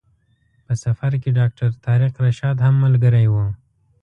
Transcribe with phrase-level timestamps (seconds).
[0.65, 3.35] په سفر کې ډاکټر طارق رشاد هم ملګری و.